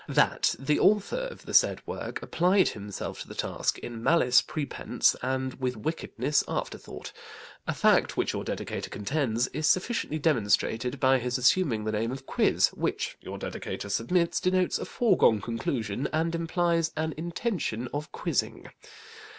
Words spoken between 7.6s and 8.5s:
a fact which, your